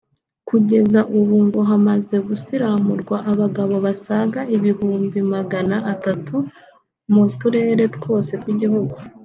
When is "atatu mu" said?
5.93-7.23